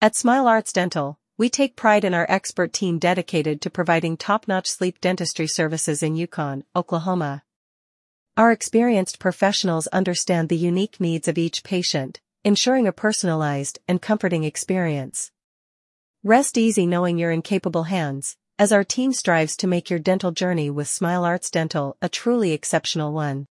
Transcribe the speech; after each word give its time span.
At 0.00 0.14
Smile 0.14 0.46
Arts 0.46 0.72
Dental, 0.72 1.18
we 1.36 1.50
take 1.50 1.74
pride 1.74 2.04
in 2.04 2.14
our 2.14 2.24
expert 2.28 2.72
team 2.72 3.00
dedicated 3.00 3.60
to 3.62 3.68
providing 3.68 4.16
top-notch 4.16 4.68
sleep 4.68 5.00
dentistry 5.00 5.48
services 5.48 6.04
in 6.04 6.14
Yukon, 6.14 6.62
Oklahoma. 6.76 7.42
Our 8.36 8.52
experienced 8.52 9.18
professionals 9.18 9.88
understand 9.88 10.48
the 10.48 10.56
unique 10.56 11.00
needs 11.00 11.26
of 11.26 11.36
each 11.36 11.64
patient, 11.64 12.20
ensuring 12.44 12.86
a 12.86 12.92
personalized 12.92 13.80
and 13.88 14.00
comforting 14.00 14.44
experience. 14.44 15.32
Rest 16.22 16.56
easy 16.56 16.86
knowing 16.86 17.18
you're 17.18 17.32
in 17.32 17.42
capable 17.42 17.84
hands, 17.84 18.36
as 18.56 18.70
our 18.70 18.84
team 18.84 19.12
strives 19.12 19.56
to 19.56 19.66
make 19.66 19.90
your 19.90 19.98
dental 19.98 20.30
journey 20.30 20.70
with 20.70 20.86
Smile 20.86 21.24
Arts 21.24 21.50
Dental 21.50 21.96
a 22.00 22.08
truly 22.08 22.52
exceptional 22.52 23.12
one. 23.12 23.46